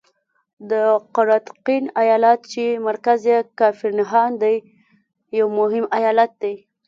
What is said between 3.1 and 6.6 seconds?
یې کافر نهان دی یو مهم ایالت دی.